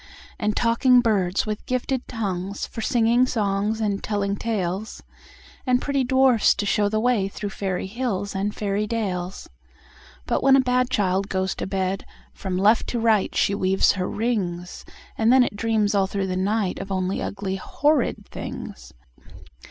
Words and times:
And 0.39 0.57
talking 0.57 0.99
birds 1.01 1.45
with 1.45 1.63
gifted 1.67 2.07
tongues, 2.07 2.65
For 2.65 2.81
singing 2.81 3.27
songs 3.27 3.79
and 3.79 4.03
telling 4.03 4.35
tales, 4.35 5.03
And 5.63 5.79
pretty 5.79 6.03
dwarfs 6.03 6.55
to 6.55 6.65
show 6.65 6.89
the 6.89 6.99
way 6.99 7.27
Through 7.27 7.51
fairy 7.51 7.85
hills 7.85 8.33
and 8.33 8.51
fairy 8.55 8.87
dales. 8.87 9.47
But 10.25 10.41
when 10.41 10.55
a 10.55 10.59
bad 10.59 10.89
child 10.89 11.29
goes 11.29 11.53
to 11.53 11.67
bed, 11.67 12.03
From 12.33 12.57
left 12.57 12.87
to 12.87 12.99
right 12.99 13.35
she 13.35 13.53
weaves 13.53 13.91
her 13.91 14.09
rings, 14.09 14.85
And 15.19 15.31
then 15.31 15.43
it 15.43 15.55
dreams 15.55 15.93
all 15.93 16.07
through 16.07 16.25
the 16.25 16.35
night 16.35 16.79
Of 16.79 16.91
only 16.91 17.21
ugly 17.21 17.57
horrid 17.57 18.25
things! 18.27 18.93